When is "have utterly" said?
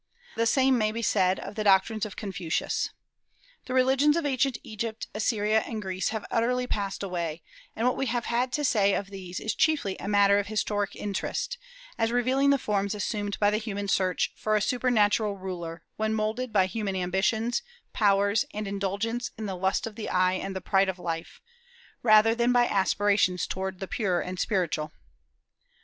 6.09-6.65